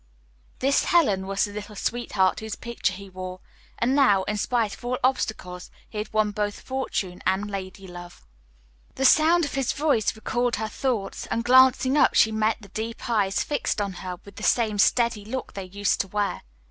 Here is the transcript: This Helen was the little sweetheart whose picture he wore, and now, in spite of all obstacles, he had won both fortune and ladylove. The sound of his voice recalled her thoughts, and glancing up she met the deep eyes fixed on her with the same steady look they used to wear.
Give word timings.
This 0.57 0.85
Helen 0.85 1.27
was 1.27 1.45
the 1.45 1.53
little 1.53 1.75
sweetheart 1.75 2.39
whose 2.39 2.55
picture 2.55 2.93
he 2.93 3.07
wore, 3.07 3.39
and 3.77 3.93
now, 3.95 4.23
in 4.23 4.35
spite 4.35 4.73
of 4.73 4.83
all 4.83 4.97
obstacles, 5.03 5.69
he 5.87 5.99
had 5.99 6.11
won 6.11 6.31
both 6.31 6.59
fortune 6.59 7.21
and 7.23 7.51
ladylove. 7.51 8.25
The 8.95 9.05
sound 9.05 9.45
of 9.45 9.53
his 9.53 9.73
voice 9.73 10.15
recalled 10.15 10.55
her 10.55 10.67
thoughts, 10.69 11.27
and 11.27 11.43
glancing 11.45 11.97
up 11.97 12.15
she 12.15 12.31
met 12.31 12.57
the 12.61 12.69
deep 12.69 13.07
eyes 13.11 13.43
fixed 13.43 13.79
on 13.79 13.93
her 14.01 14.17
with 14.25 14.37
the 14.37 14.41
same 14.41 14.79
steady 14.79 15.23
look 15.23 15.53
they 15.53 15.65
used 15.65 16.01
to 16.01 16.07
wear. 16.07 16.41